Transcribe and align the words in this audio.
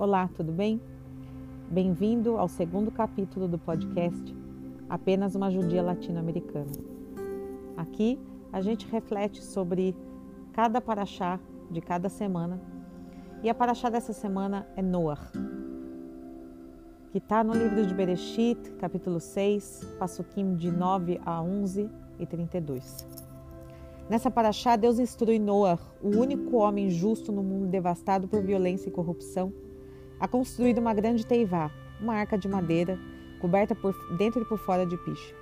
Olá, 0.00 0.30
tudo 0.36 0.52
bem? 0.52 0.80
Bem-vindo 1.68 2.36
ao 2.36 2.46
segundo 2.46 2.88
capítulo 2.88 3.48
do 3.48 3.58
podcast 3.58 4.32
Apenas 4.88 5.34
uma 5.34 5.50
Judia 5.50 5.82
Latino-Americana. 5.82 6.70
Aqui 7.76 8.16
a 8.52 8.60
gente 8.60 8.86
reflete 8.86 9.42
sobre 9.42 9.96
cada 10.52 10.80
paraxá 10.80 11.40
de 11.68 11.80
cada 11.80 12.08
semana 12.08 12.60
e 13.42 13.50
a 13.50 13.54
paraxá 13.56 13.90
dessa 13.90 14.12
semana 14.12 14.68
é 14.76 14.82
Noah, 14.82 15.32
que 17.10 17.18
está 17.18 17.42
no 17.42 17.52
livro 17.52 17.84
de 17.84 17.92
Bereshit, 17.92 18.70
capítulo 18.78 19.18
6, 19.18 19.96
passuquim 19.98 20.54
de 20.54 20.70
9 20.70 21.20
a 21.26 21.42
11 21.42 21.90
e 22.20 22.24
32. 22.24 23.04
Nessa 24.08 24.30
paraxá, 24.30 24.76
Deus 24.76 25.00
instrui 25.00 25.40
Noah, 25.40 25.80
o 26.00 26.10
único 26.10 26.58
homem 26.58 26.88
justo 26.88 27.32
no 27.32 27.42
mundo 27.42 27.66
devastado 27.66 28.28
por 28.28 28.40
violência 28.44 28.88
e 28.88 28.92
corrupção, 28.92 29.52
a 30.20 30.26
construído 30.26 30.78
uma 30.78 30.94
grande 30.94 31.24
teivá, 31.24 31.70
uma 32.00 32.14
arca 32.14 32.36
de 32.36 32.48
madeira, 32.48 32.98
coberta 33.40 33.74
por 33.74 33.94
dentro 34.16 34.42
e 34.42 34.44
por 34.44 34.58
fora 34.58 34.84
de 34.84 34.96
piche. 34.98 35.34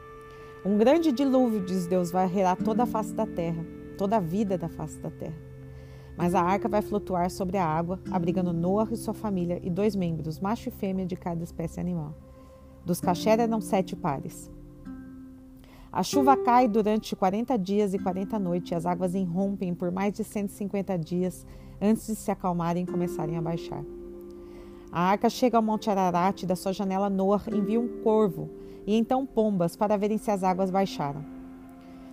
Um 0.65 0.77
grande 0.77 1.13
dilúvio, 1.13 1.61
diz 1.61 1.87
Deus, 1.87 2.11
vai 2.11 2.27
relar 2.27 2.57
toda 2.57 2.83
a 2.83 2.87
face 2.87 3.15
da 3.15 3.27
terra, 3.27 3.65
toda 3.97 4.17
a 4.17 4.21
vida 4.21 4.59
da 4.59 4.69
face 4.69 4.99
da 4.99 5.11
terra. 5.11 5.37
Mas 6.17 6.35
a 6.35 6.43
arca 6.43 6.69
vai 6.69 6.83
flutuar 6.83 7.31
sobre 7.31 7.59
a 7.59 7.65
água, 7.65 8.01
abrigando 8.11 8.53
Noah 8.53 8.93
e 8.93 8.97
sua 8.97 9.15
família 9.15 9.61
e 9.63 9.71
dois 9.71 9.95
membros, 9.95 10.41
macho 10.41 10.69
e 10.69 10.73
fêmea 10.73 11.07
de 11.07 11.15
cada 11.15 11.45
espécie 11.45 11.79
animal. 11.79 12.15
Dos 12.85 13.01
kasher 13.01 13.39
eram 13.39 13.61
sete 13.61 13.95
pares. 13.95 14.51
A 15.93 16.03
chuva 16.03 16.37
cai 16.37 16.69
durante 16.69 17.17
40 17.17 17.57
dias 17.59 17.95
e 17.95 17.99
40 17.99 18.39
noites 18.39 18.71
e 18.71 18.75
as 18.75 18.87
águas 18.87 19.15
irrompem 19.15 19.75
por 19.75 19.91
mais 19.91 20.13
de 20.13 20.25
150 20.25 20.99
dias 20.99 21.47
antes 21.81 22.07
de 22.07 22.15
se 22.15 22.31
acalmarem 22.31 22.85
e 22.85 22.87
começarem 22.87 23.37
a 23.37 23.43
baixar. 23.43 23.83
A 24.97 25.11
arca 25.11 25.29
chega 25.29 25.59
ao 25.59 25.63
Monte 25.63 25.91
Ararat 25.91 26.43
e 26.43 26.47
da 26.47 26.57
sua 26.57 26.73
janela 26.73 27.11
Noah 27.11 27.43
envia 27.53 27.79
um 27.79 28.01
corvo 28.03 28.49
e 28.87 28.97
então 28.97 29.27
pombas 29.27 29.77
para 29.77 29.99
verem 29.99 30.17
se 30.17 30.31
as 30.31 30.43
águas 30.43 30.71
baixaram. 30.71 31.23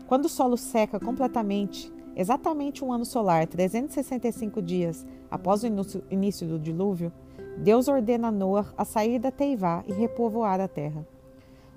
Quando 0.06 0.26
o 0.26 0.30
solo 0.30 0.58
seca 0.58 1.00
completamente, 1.00 1.90
exatamente 2.14 2.84
um 2.84 2.92
ano 2.92 3.06
solar, 3.06 3.48
365 3.48 4.62
dias 4.62 5.06
após 5.32 5.64
o 5.64 5.68
início 6.12 6.46
do 6.46 6.60
dilúvio, 6.60 7.10
Deus 7.58 7.88
ordena 7.88 8.28
a 8.28 8.32
Noah 8.34 8.74
a 8.78 8.84
sair 8.84 9.18
da 9.18 9.32
Teivá 9.32 9.82
e 9.88 9.94
repovoar 9.94 10.60
a 10.60 10.68
terra. 10.68 11.08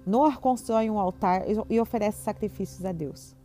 Noah 0.04 0.38
constrói 0.38 0.90
um 0.90 0.98
altar 0.98 1.44
e 1.70 1.78
oferece 1.78 2.24
sacrifícios 2.24 2.84
a 2.84 2.90
Deus. 2.90 3.36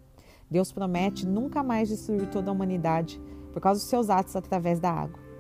Deus 0.50 0.72
promete 0.72 1.28
nunca 1.28 1.62
mais 1.62 1.90
destruir 1.90 2.28
toda 2.32 2.50
a 2.50 2.54
humanidade 2.54 3.22
por 3.54 3.62
causa 3.62 3.80
dos 3.80 3.88
seus 3.88 4.10
atos 4.10 4.36
através 4.36 4.80
da 4.80 4.90
água 4.90 5.31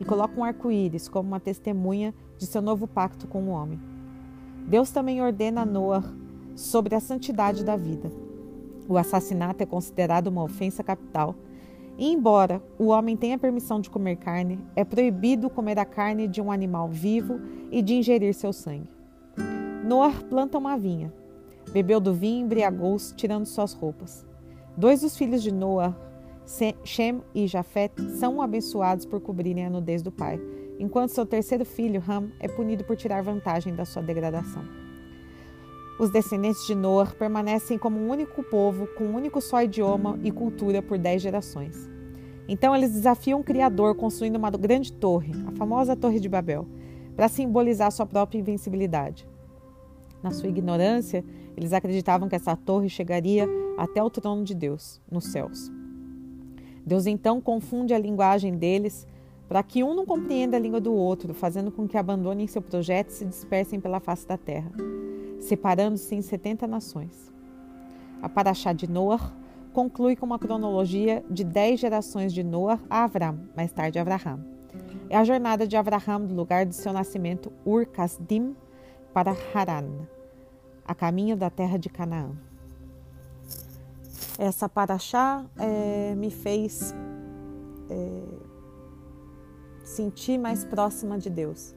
e 0.00 0.04
coloca 0.04 0.40
um 0.40 0.42
arco-íris 0.42 1.08
como 1.08 1.28
uma 1.28 1.38
testemunha 1.38 2.14
de 2.38 2.46
seu 2.46 2.62
novo 2.62 2.88
pacto 2.88 3.28
com 3.28 3.44
o 3.44 3.50
homem. 3.50 3.78
Deus 4.66 4.90
também 4.90 5.20
ordena 5.20 5.60
a 5.60 5.66
Noah 5.66 6.04
sobre 6.56 6.94
a 6.94 7.00
santidade 7.00 7.62
da 7.62 7.76
vida. 7.76 8.10
O 8.88 8.96
assassinato 8.96 9.62
é 9.62 9.66
considerado 9.66 10.28
uma 10.28 10.42
ofensa 10.42 10.82
capital. 10.82 11.34
E, 11.98 12.10
embora 12.10 12.62
o 12.78 12.86
homem 12.86 13.16
tenha 13.16 13.38
permissão 13.38 13.80
de 13.80 13.90
comer 13.90 14.16
carne, 14.16 14.58
é 14.74 14.84
proibido 14.84 15.50
comer 15.50 15.78
a 15.78 15.84
carne 15.84 16.26
de 16.26 16.40
um 16.40 16.50
animal 16.50 16.88
vivo 16.88 17.40
e 17.70 17.82
de 17.82 17.94
ingerir 17.94 18.34
seu 18.34 18.52
sangue. 18.52 18.88
Noah 19.84 20.14
planta 20.28 20.58
uma 20.58 20.78
vinha. 20.78 21.12
Bebeu 21.72 22.00
do 22.00 22.14
vinho 22.14 22.40
e 22.40 22.42
embriagou-se, 22.42 23.14
tirando 23.14 23.46
suas 23.46 23.72
roupas. 23.72 24.26
Dois 24.76 25.02
dos 25.02 25.16
filhos 25.16 25.42
de 25.42 25.52
Noah 25.52 25.94
Shem 26.84 27.22
e 27.32 27.46
Jafet 27.46 27.92
são 28.18 28.42
abençoados 28.42 29.06
por 29.06 29.20
cobrirem 29.20 29.66
a 29.66 29.70
nudez 29.70 30.02
do 30.02 30.10
pai, 30.10 30.40
enquanto 30.80 31.10
seu 31.10 31.24
terceiro 31.24 31.64
filho, 31.64 32.02
Ham, 32.08 32.30
é 32.40 32.48
punido 32.48 32.82
por 32.82 32.96
tirar 32.96 33.22
vantagem 33.22 33.72
da 33.72 33.84
sua 33.84 34.02
degradação. 34.02 34.64
Os 35.98 36.10
descendentes 36.10 36.66
de 36.66 36.74
Noah 36.74 37.14
permanecem 37.14 37.78
como 37.78 38.00
um 38.00 38.10
único 38.10 38.42
povo, 38.42 38.88
com 38.88 39.04
um 39.04 39.14
único 39.14 39.40
só 39.40 39.62
idioma 39.62 40.18
e 40.24 40.32
cultura 40.32 40.82
por 40.82 40.98
dez 40.98 41.22
gerações. 41.22 41.88
Então 42.48 42.74
eles 42.74 42.92
desafiam 42.92 43.38
o 43.38 43.44
Criador 43.44 43.94
construindo 43.94 44.36
uma 44.36 44.50
grande 44.50 44.92
torre, 44.92 45.32
a 45.46 45.52
famosa 45.52 45.94
Torre 45.94 46.18
de 46.18 46.28
Babel, 46.28 46.66
para 47.14 47.28
simbolizar 47.28 47.92
sua 47.92 48.06
própria 48.06 48.38
invencibilidade. 48.38 49.28
Na 50.20 50.32
sua 50.32 50.48
ignorância, 50.48 51.24
eles 51.56 51.72
acreditavam 51.72 52.28
que 52.28 52.34
essa 52.34 52.56
torre 52.56 52.88
chegaria 52.88 53.48
até 53.78 54.02
o 54.02 54.10
trono 54.10 54.42
de 54.42 54.54
Deus, 54.54 55.00
nos 55.10 55.26
céus. 55.26 55.79
Deus 56.84 57.06
então 57.06 57.40
confunde 57.40 57.94
a 57.94 57.98
linguagem 57.98 58.56
deles 58.56 59.06
para 59.48 59.62
que 59.62 59.82
um 59.82 59.94
não 59.94 60.06
compreenda 60.06 60.56
a 60.56 60.60
língua 60.60 60.80
do 60.80 60.94
outro, 60.94 61.34
fazendo 61.34 61.72
com 61.72 61.88
que 61.88 61.98
abandonem 61.98 62.46
seu 62.46 62.62
projeto 62.62 63.10
e 63.10 63.14
se 63.14 63.24
dispersem 63.24 63.80
pela 63.80 63.98
face 63.98 64.26
da 64.26 64.36
terra, 64.36 64.70
separando-se 65.40 66.14
em 66.14 66.22
70 66.22 66.66
nações. 66.68 67.32
A 68.22 68.28
Paraxá 68.28 68.72
de 68.72 68.88
Noah 68.88 69.32
conclui 69.72 70.14
com 70.14 70.26
uma 70.26 70.38
cronologia 70.38 71.24
de 71.28 71.42
10 71.42 71.80
gerações 71.80 72.32
de 72.32 72.44
Noah 72.44 72.80
a 72.88 73.04
Avram, 73.04 73.40
mais 73.56 73.72
tarde 73.72 73.98
Abraham. 73.98 74.44
É 75.08 75.16
a 75.16 75.24
jornada 75.24 75.66
de 75.66 75.76
Abraham 75.76 76.26
do 76.26 76.34
lugar 76.34 76.64
de 76.64 76.74
seu 76.76 76.92
nascimento 76.92 77.52
Ur 77.64 77.86
Kasdim 77.86 78.54
para 79.12 79.34
Haran, 79.52 79.88
a 80.84 80.94
caminho 80.94 81.36
da 81.36 81.50
terra 81.50 81.76
de 81.76 81.88
Canaã. 81.88 82.49
Essa 84.40 84.70
paraxá 84.70 85.44
é, 85.58 86.14
me 86.14 86.30
fez 86.30 86.94
é, 87.90 88.22
sentir 89.84 90.38
mais 90.38 90.64
próxima 90.64 91.18
de 91.18 91.28
Deus. 91.28 91.74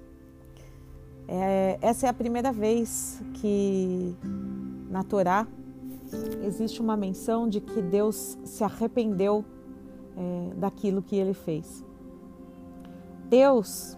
É, 1.28 1.78
essa 1.82 2.06
é 2.06 2.10
a 2.10 2.14
primeira 2.14 2.54
vez 2.54 3.22
que 3.34 4.16
na 4.90 5.04
Torá 5.04 5.46
existe 6.42 6.80
uma 6.80 6.96
menção 6.96 7.50
de 7.50 7.60
que 7.60 7.82
Deus 7.82 8.38
se 8.46 8.64
arrependeu 8.64 9.44
é, 10.16 10.56
daquilo 10.56 11.02
que 11.02 11.18
ele 11.18 11.34
fez. 11.34 11.84
Deus 13.30 13.98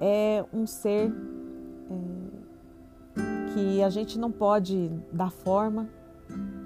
é 0.00 0.42
um 0.50 0.66
ser 0.66 1.12
é, 1.90 3.52
que 3.52 3.82
a 3.82 3.90
gente 3.90 4.18
não 4.18 4.32
pode 4.32 4.90
dar 5.12 5.30
forma, 5.30 5.90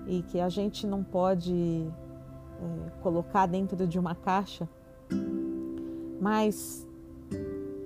e 0.07 0.23
que 0.23 0.41
a 0.41 0.49
gente 0.49 0.87
não 0.87 1.03
pode 1.03 1.87
é, 2.61 2.91
colocar 3.01 3.47
dentro 3.47 3.87
de 3.87 3.99
uma 3.99 4.15
caixa, 4.15 4.69
mas 6.21 6.87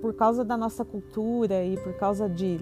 por 0.01 0.13
causa 0.13 0.43
da 0.43 0.55
nossa 0.55 0.85
cultura 0.85 1.63
e 1.63 1.77
por 1.77 1.93
causa 1.93 2.29
de 2.29 2.59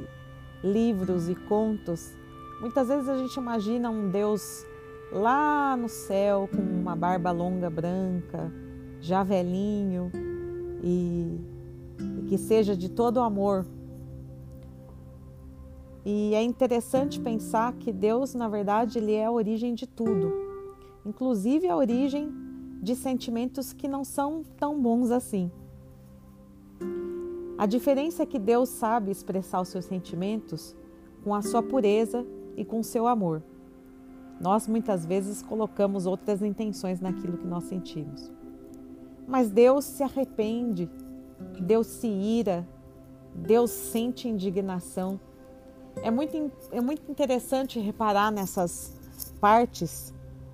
livros 0.63 1.27
e 1.27 1.35
contos, 1.35 2.13
muitas 2.61 2.87
vezes 2.87 3.09
a 3.09 3.17
gente 3.17 3.35
imagina 3.35 3.89
um 3.89 4.09
Deus 4.09 4.65
lá 5.11 5.75
no 5.75 5.89
céu 5.89 6.49
com 6.49 6.61
uma 6.61 6.95
barba 6.95 7.31
longa 7.31 7.69
branca, 7.69 8.51
já 9.01 9.23
velhinho 9.23 10.11
e, 10.81 11.39
e 12.19 12.21
que 12.27 12.37
seja 12.37 12.75
de 12.75 12.89
todo 12.89 13.19
amor 13.19 13.65
e 16.05 16.33
é 16.35 16.43
interessante 16.43 17.19
pensar 17.19 17.73
que 17.73 17.91
Deus, 17.91 18.33
na 18.33 18.49
verdade, 18.49 18.97
ele 18.97 19.13
é 19.13 19.25
a 19.25 19.31
origem 19.31 19.73
de 19.73 19.87
tudo, 19.87 20.33
inclusive 21.05 21.67
a 21.67 21.77
origem 21.77 22.29
de 22.81 22.95
sentimentos 22.95 23.71
que 23.71 23.87
não 23.87 24.03
são 24.03 24.43
tão 24.57 24.81
bons 24.81 25.11
assim. 25.11 25.49
A 27.57 27.65
diferença 27.65 28.23
é 28.23 28.25
que 28.25 28.37
Deus 28.37 28.67
sabe 28.67 29.11
expressar 29.11 29.61
os 29.61 29.69
seus 29.69 29.85
sentimentos 29.85 30.75
com 31.23 31.33
a 31.33 31.41
sua 31.41 31.63
pureza 31.63 32.25
e 32.57 32.65
com 32.65 32.81
o 32.81 32.83
seu 32.83 33.07
amor. 33.07 33.41
Nós 34.41 34.67
muitas 34.67 35.05
vezes 35.05 35.41
colocamos 35.41 36.05
outras 36.05 36.41
intenções 36.41 36.99
naquilo 36.99 37.37
que 37.37 37.47
nós 37.47 37.63
sentimos. 37.63 38.29
Mas 39.25 39.49
Deus 39.49 39.85
se 39.85 40.03
arrepende, 40.03 40.89
Deus 41.61 41.87
se 41.87 42.07
ira, 42.07 42.67
Deus 43.33 43.71
sente 43.71 44.27
indignação 44.27 45.17
é 46.01 46.11
muito, 46.11 46.51
é 46.71 46.81
muito 46.81 47.09
interessante 47.11 47.79
reparar 47.79 48.31
nessas 48.31 48.93
partes 49.39 50.13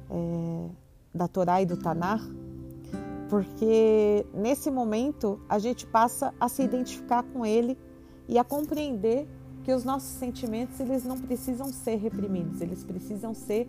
é, 0.09 0.69
da 1.13 1.27
Torá 1.27 1.61
e 1.61 1.65
do 1.65 1.77
Tanar, 1.77 2.21
porque 3.29 4.25
nesse 4.33 4.71
momento 4.71 5.39
a 5.47 5.59
gente 5.59 5.85
passa 5.85 6.33
a 6.39 6.49
se 6.49 6.63
identificar 6.63 7.23
com 7.23 7.45
ele 7.45 7.77
e 8.27 8.37
a 8.37 8.43
compreender 8.43 9.27
que 9.63 9.73
os 9.73 9.83
nossos 9.83 10.09
sentimentos 10.09 10.79
eles 10.79 11.03
não 11.03 11.19
precisam 11.19 11.67
ser 11.71 11.97
reprimidos, 11.97 12.61
eles 12.61 12.83
precisam 12.83 13.33
ser 13.33 13.67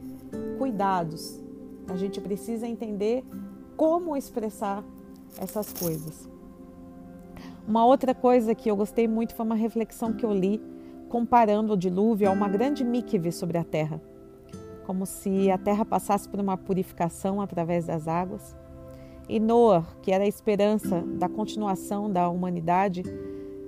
cuidados. 0.58 1.38
A 1.88 1.96
gente 1.96 2.20
precisa 2.20 2.66
entender 2.66 3.24
como 3.76 4.16
expressar 4.16 4.84
essas 5.38 5.72
coisas. 5.72 6.28
Uma 7.66 7.84
outra 7.84 8.14
coisa 8.14 8.54
que 8.54 8.70
eu 8.70 8.76
gostei 8.76 9.06
muito 9.06 9.34
foi 9.34 9.44
uma 9.44 9.54
reflexão 9.54 10.12
que 10.12 10.24
eu 10.24 10.32
li 10.32 10.60
comparando 11.10 11.72
o 11.72 11.76
dilúvio 11.76 12.28
a 12.28 12.30
uma 12.30 12.48
grande 12.48 12.84
mikve 12.84 13.32
sobre 13.32 13.58
a 13.58 13.64
terra, 13.64 14.00
como 14.86 15.04
se 15.04 15.50
a 15.50 15.58
terra 15.58 15.84
passasse 15.84 16.28
por 16.28 16.38
uma 16.38 16.56
purificação 16.56 17.40
através 17.40 17.84
das 17.84 18.06
águas. 18.06 18.56
e 19.28 19.38
Noah, 19.38 19.84
que 20.02 20.12
era 20.12 20.24
a 20.24 20.28
esperança 20.28 21.02
da 21.18 21.28
continuação 21.28 22.10
da 22.10 22.28
humanidade, 22.28 23.02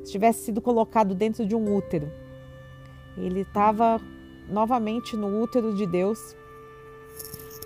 tivesse 0.05 0.44
sido 0.44 0.61
colocado 0.61 1.15
dentro 1.15 1.44
de 1.44 1.55
um 1.55 1.77
útero. 1.77 2.11
Ele 3.17 3.41
estava 3.41 4.00
novamente 4.49 5.17
no 5.17 5.43
útero 5.43 5.75
de 5.75 5.87
Deus, 5.87 6.37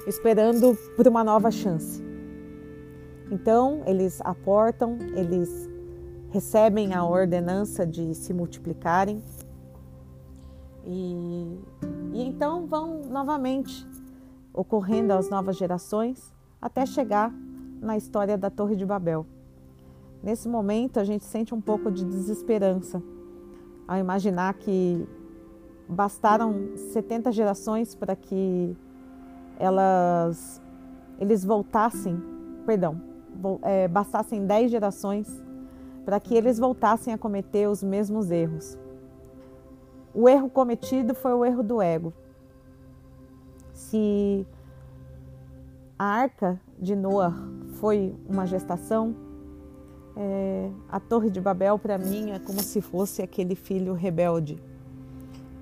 esperando 0.07 0.75
por 0.97 1.07
uma 1.07 1.23
nova 1.23 1.51
chance. 1.51 2.03
Então, 3.31 3.83
eles 3.87 4.21
aportam, 4.23 4.99
eles 5.15 5.69
recebem 6.31 6.95
a 6.95 7.05
ordenança 7.05 7.87
de 7.87 8.15
se 8.15 8.33
multiplicarem 8.33 9.23
e, 10.87 11.61
e 12.13 12.23
então 12.23 12.67
vão 12.67 13.03
novamente 13.03 13.87
ocorrendo 14.55 15.13
as 15.13 15.29
novas 15.29 15.57
gerações 15.57 16.33
até 16.63 16.87
chegar 16.87 17.33
na 17.81 17.97
história 17.97 18.39
da 18.39 18.49
Torre 18.49 18.77
de 18.77 18.87
Babel. 18.87 19.27
Nesse 20.23 20.49
momento, 20.49 20.99
a 20.99 21.05
gente 21.05 21.25
sente 21.25 21.55
um 21.55 21.61
pouco 21.61 21.91
de 21.91 22.05
desesperança 22.05 23.03
ao 23.87 23.99
imaginar 23.99 24.55
que 24.55 25.07
bastaram 25.89 26.77
70 26.77 27.31
gerações 27.31 27.95
para 27.95 28.17
que 28.17 28.77
elas 29.59 30.61
eles 31.19 31.45
voltassem, 31.45 32.21
perdão, 32.67 33.01
é, 33.63 33.89
bastassem 33.89 34.45
10 34.45 34.71
gerações 34.71 35.43
para 36.05 36.21
que 36.21 36.35
eles 36.35 36.59
voltassem 36.59 37.13
a 37.13 37.19
cometer 37.19 37.69
os 37.69 37.83
mesmos 37.83 38.31
erros. 38.31 38.79
O 40.19 40.31
erro 40.31 40.49
cometido 40.49 41.15
foi 41.15 41.35
o 41.35 41.45
erro 41.45 41.63
do 41.63 41.83
ego. 41.83 42.11
Se 43.75 44.47
a 45.99 46.07
arca 46.07 46.59
de 46.79 46.97
Noah 46.97 47.35
foi 47.75 48.17
uma 48.27 48.47
gestação, 48.47 49.15
é, 50.17 50.71
a 50.89 50.99
Torre 50.99 51.29
de 51.29 51.39
Babel 51.39 51.79
para 51.79 51.99
mim 51.99 52.31
é 52.31 52.39
como 52.39 52.63
se 52.63 52.81
fosse 52.81 53.21
aquele 53.21 53.55
filho 53.55 53.93
rebelde 53.93 54.59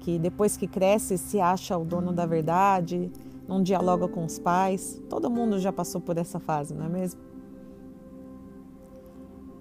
que 0.04 0.18
depois 0.18 0.56
que 0.56 0.68
cresce 0.68 1.18
se 1.18 1.40
acha 1.40 1.76
o 1.76 1.84
dono 1.84 2.12
da 2.12 2.26
verdade, 2.26 3.10
não 3.48 3.62
dialoga 3.62 4.06
com 4.06 4.24
os 4.24 4.38
pais. 4.38 5.02
Todo 5.08 5.30
mundo 5.30 5.58
já 5.58 5.72
passou 5.72 6.00
por 6.00 6.18
essa 6.18 6.38
fase, 6.38 6.74
não 6.74 6.84
é 6.84 6.88
mesmo? 6.88 7.20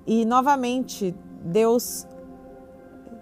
E 0.05 0.23
novamente 0.25 1.15
Deus 1.43 2.05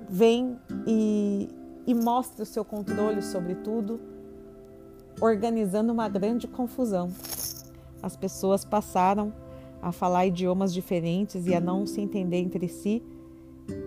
vem 0.09 0.59
e, 0.85 1.47
e 1.85 1.93
mostra 1.93 2.43
o 2.43 2.45
seu 2.45 2.63
controle 2.63 3.21
sobre 3.21 3.55
tudo, 3.55 3.99
organizando 5.19 5.91
uma 5.91 6.07
grande 6.07 6.47
confusão 6.47 7.11
as 8.01 8.15
pessoas 8.15 8.65
passaram 8.65 9.31
a 9.81 9.91
falar 9.91 10.25
idiomas 10.25 10.73
diferentes 10.73 11.45
e 11.45 11.53
a 11.53 11.59
não 11.59 11.85
se 11.85 12.01
entender 12.01 12.37
entre 12.37 12.67
si 12.67 13.03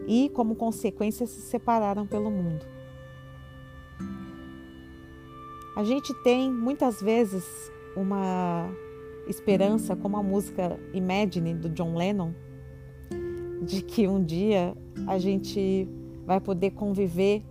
e, 0.07 0.29
como 0.31 0.55
consequência, 0.55 1.27
se 1.27 1.41
separaram 1.43 2.07
pelo 2.07 2.31
mundo. 2.31 2.65
A 5.77 5.83
gente 5.83 6.15
tem 6.23 6.51
muitas 6.53 7.03
vezes 7.03 7.45
uma 7.97 8.71
esperança, 9.27 9.97
como 9.97 10.17
a 10.17 10.23
música 10.23 10.79
Imagine 10.93 11.55
do 11.55 11.69
John 11.69 11.97
Lennon, 11.97 12.33
de 13.63 13.83
que 13.83 14.07
um 14.07 14.23
dia 14.23 14.77
a 15.07 15.19
gente 15.19 15.89
vai 16.25 16.41
poder 16.41 16.71
conviver 16.73 17.43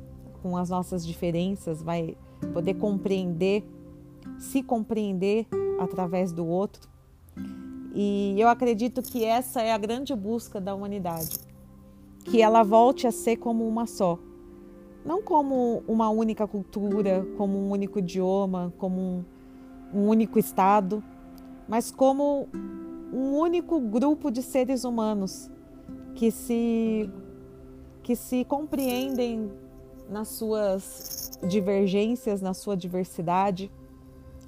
com 0.43 0.57
as 0.57 0.69
nossas 0.69 1.07
diferenças, 1.07 1.81
vai 1.81 2.17
poder 2.53 2.73
compreender, 2.73 3.63
se 4.37 4.61
compreender 4.61 5.47
através 5.79 6.33
do 6.33 6.45
outro. 6.45 6.89
E 7.95 8.35
eu 8.37 8.49
acredito 8.49 9.01
que 9.01 9.23
essa 9.23 9.61
é 9.61 9.71
a 9.71 9.77
grande 9.77 10.13
busca 10.13 10.59
da 10.59 10.75
humanidade, 10.75 11.39
que 12.25 12.41
ela 12.41 12.61
volte 12.61 13.07
a 13.07 13.11
ser 13.11 13.37
como 13.37 13.65
uma 13.65 13.87
só, 13.87 14.19
não 15.05 15.21
como 15.21 15.81
uma 15.87 16.09
única 16.09 16.45
cultura, 16.45 17.25
como 17.37 17.57
um 17.57 17.71
único 17.71 17.99
idioma, 17.99 18.73
como 18.77 18.99
um, 18.99 19.23
um 19.93 20.07
único 20.09 20.37
estado, 20.37 21.01
mas 21.69 21.89
como 21.89 22.49
um 23.13 23.37
único 23.37 23.79
grupo 23.79 24.29
de 24.29 24.41
seres 24.41 24.83
humanos 24.83 25.49
que 26.15 26.29
se 26.31 27.09
que 28.01 28.17
se 28.17 28.43
compreendem 28.43 29.49
nas 30.13 30.29
suas 30.29 31.31
divergências, 31.45 32.41
na 32.41 32.53
sua 32.53 32.77
diversidade 32.77 33.71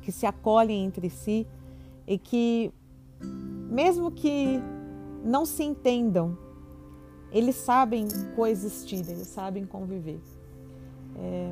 que 0.02 0.12
se 0.12 0.26
acolhem 0.28 0.86
entre 0.86 1.10
si 1.10 1.48
e 2.08 2.18
que, 2.20 2.72
mesmo 3.20 4.12
que 4.12 4.62
não 5.24 5.44
se 5.46 5.64
entendam, 5.64 6.38
eles 7.32 7.56
sabem 7.56 8.08
coexistir, 8.36 9.00
eles 9.10 9.28
sabem 9.28 9.66
conviver. 9.66 10.22
É, 11.18 11.52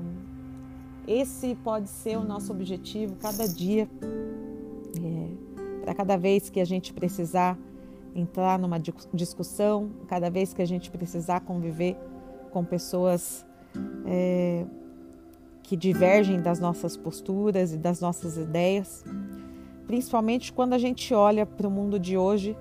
esse 1.08 1.56
pode 1.56 1.90
ser 1.90 2.16
o 2.18 2.24
nosso 2.24 2.52
objetivo 2.52 3.16
cada 3.16 3.48
dia, 3.48 3.90
é, 5.02 5.84
para 5.84 5.96
cada 5.96 6.16
vez 6.16 6.52
que 6.52 6.62
a 6.62 6.66
gente 6.66 6.94
precisar 6.94 7.58
entrar 8.16 8.60
numa 8.60 8.80
discussão, 9.12 9.90
cada 10.08 10.30
vez 10.30 10.54
que 10.54 10.62
a 10.62 10.68
gente 10.68 10.92
precisar 10.92 11.42
conviver 11.42 11.98
com 12.52 12.64
pessoas 12.64 13.44
é, 14.06 14.66
que 15.64 15.76
divergem 15.76 16.42
das 16.42 16.60
nossas 16.60 16.98
posturas 16.98 17.74
e 17.74 17.78
das 17.78 18.00
nossas 18.02 18.38
ideias, 18.38 19.04
principalmente 19.88 20.52
quando 20.52 20.74
a 20.74 20.78
gente 20.78 21.14
olha 21.14 21.46
para 21.46 21.68
o 21.68 21.72
mundo 21.72 22.00
de 22.00 22.18
hoje, 22.18 22.56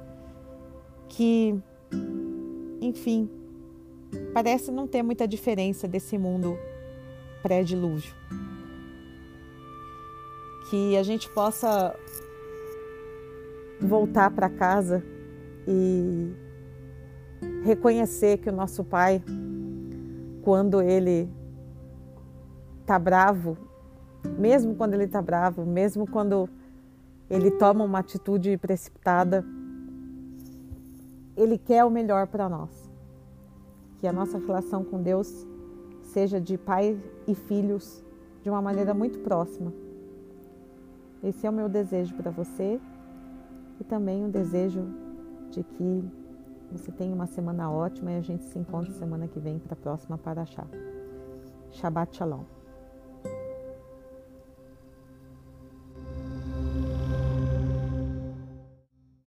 que, 1.08 1.54
enfim, 2.80 3.28
parece 4.32 4.70
não 4.70 4.86
ter 4.86 5.02
muita 5.02 5.26
diferença 5.26 5.86
desse 5.86 6.16
mundo 6.16 6.56
pré-dilúvio. 7.42 8.14
Que 10.70 10.96
a 10.96 11.02
gente 11.02 11.28
possa 11.30 11.94
voltar 13.80 14.30
para 14.30 14.48
casa 14.48 15.04
e 15.66 16.32
reconhecer 17.64 18.38
que 18.38 18.48
o 18.48 18.52
nosso 18.52 18.84
Pai, 18.84 19.22
quando 20.42 20.82
ele 20.82 21.30
está 22.80 22.98
bravo, 22.98 23.56
mesmo 24.38 24.74
quando 24.74 24.94
ele 24.94 25.04
está 25.04 25.22
bravo, 25.22 25.64
mesmo 25.64 26.06
quando 26.06 26.48
ele 27.30 27.50
toma 27.52 27.84
uma 27.84 28.00
atitude 28.00 28.56
precipitada, 28.58 29.44
ele 31.36 31.56
quer 31.56 31.84
o 31.84 31.90
melhor 31.90 32.26
para 32.26 32.48
nós. 32.48 32.90
Que 33.98 34.06
a 34.06 34.12
nossa 34.12 34.38
relação 34.38 34.84
com 34.84 35.00
Deus 35.00 35.46
seja 36.02 36.40
de 36.40 36.58
pai 36.58 37.00
e 37.26 37.34
filhos 37.34 38.04
de 38.42 38.50
uma 38.50 38.60
maneira 38.60 38.92
muito 38.92 39.20
próxima. 39.20 39.72
Esse 41.22 41.46
é 41.46 41.50
o 41.50 41.52
meu 41.52 41.68
desejo 41.68 42.14
para 42.14 42.30
você 42.30 42.80
e 43.80 43.84
também 43.84 44.24
um 44.24 44.30
desejo 44.30 44.84
de 45.50 45.62
que 45.62 46.04
você 46.72 46.90
tenha 46.90 47.14
uma 47.14 47.26
semana 47.26 47.70
ótima 47.70 48.12
e 48.12 48.16
a 48.16 48.20
gente 48.22 48.44
se 48.44 48.58
encontre 48.58 48.92
semana 48.92 49.28
que 49.28 49.38
vem 49.38 49.58
para 49.58 49.74
a 49.74 49.76
próxima 49.76 50.18
Paraxá. 50.18 50.66
Shabbat 51.70 52.16
Shalom. 52.16 52.61